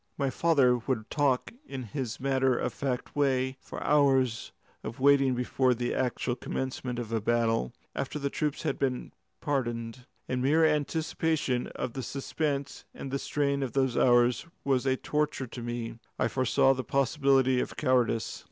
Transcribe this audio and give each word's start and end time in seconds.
My 0.17 0.31
father 0.31 0.77
would 0.77 1.11
talk 1.11 1.53
in 1.63 1.83
his 1.83 2.19
matter 2.19 2.57
of 2.57 2.73
fact 2.73 3.15
way 3.15 3.49
of 3.63 3.69
the 3.69 3.87
hours 3.87 4.51
of 4.83 4.99
waiting 4.99 5.35
before 5.35 5.75
the 5.75 5.93
actual 5.93 6.35
commencement 6.35 6.97
of 6.97 7.11
a 7.13 7.21
battle, 7.21 7.71
after 7.93 8.17
the 8.17 8.31
troops 8.31 8.63
had 8.63 8.79
been 8.79 9.11
paraded. 9.41 10.07
The 10.25 10.37
mere 10.37 10.65
anticipation 10.65 11.67
of 11.75 11.93
the 11.93 12.01
suspense 12.01 12.83
and 12.95 13.11
the 13.11 13.19
strain 13.19 13.61
of 13.61 13.73
those 13.73 13.95
hours 13.95 14.47
was 14.63 14.87
a 14.87 14.97
torture 14.97 15.45
to 15.45 15.61
me. 15.61 15.99
I 16.17 16.27
foresaw 16.27 16.73
the 16.73 16.83
possibility 16.83 17.59
of 17.59 17.77
cowardice. 17.77 18.39